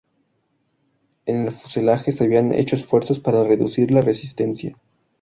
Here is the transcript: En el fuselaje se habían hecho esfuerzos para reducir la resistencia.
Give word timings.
En 1.27 1.45
el 1.45 1.51
fuselaje 1.51 2.11
se 2.11 2.23
habían 2.23 2.53
hecho 2.53 2.75
esfuerzos 2.75 3.19
para 3.19 3.43
reducir 3.43 3.91
la 3.91 4.01
resistencia. 4.01 4.75